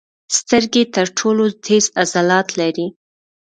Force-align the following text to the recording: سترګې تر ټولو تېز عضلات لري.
سترګې 0.37 0.83
تر 0.95 1.07
ټولو 1.17 1.43
تېز 1.65 1.85
عضلات 2.01 2.47
لري. 2.59 2.87